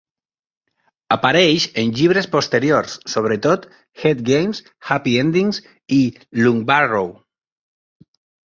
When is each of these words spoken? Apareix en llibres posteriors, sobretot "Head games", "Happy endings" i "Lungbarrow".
Apareix 1.15 1.67
en 1.81 1.91
llibres 1.99 2.29
posteriors, 2.35 2.95
sobretot 3.15 3.69
"Head 4.05 4.25
games", 4.31 4.63
"Happy 4.93 5.15
endings" 5.27 5.63
i 5.99 6.03
"Lungbarrow". 6.45 7.13